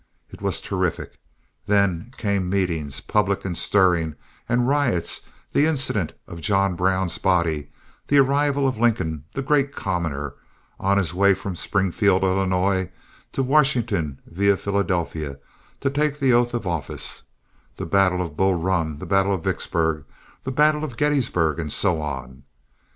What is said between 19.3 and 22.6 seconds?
of Vicksburg; the battle of Gettysburg, and so on.